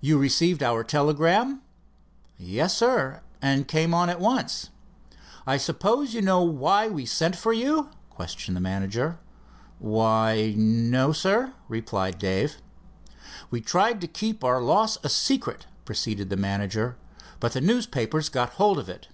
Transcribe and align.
"You 0.00 0.18
received 0.18 0.60
our 0.60 0.82
telegram?" 0.82 1.62
"Yes, 2.36 2.76
sir, 2.76 3.22
and 3.40 3.68
came 3.68 3.94
on 3.94 4.10
at 4.10 4.18
once." 4.18 4.70
"I 5.46 5.56
suppose 5.56 6.14
you 6.14 6.20
know 6.20 6.42
why 6.42 6.88
we 6.88 7.06
sent 7.06 7.36
for 7.36 7.52
you?" 7.52 7.88
questioned 8.10 8.56
the 8.56 8.60
manager. 8.60 9.20
"Why, 9.78 10.52
no, 10.56 11.12
sir," 11.12 11.52
replied 11.68 12.18
Dave. 12.18 12.56
"We 13.52 13.60
tried 13.60 14.00
to 14.00 14.08
keep 14.08 14.42
our 14.42 14.60
loss 14.60 14.98
a 15.04 15.08
secret," 15.08 15.66
proceeded 15.84 16.28
the 16.28 16.36
manager, 16.36 16.96
"but 17.38 17.52
the 17.52 17.60
newspapers 17.60 18.28
got 18.28 18.54
hold 18.58 18.80
of 18.80 18.88
it." 18.88 19.06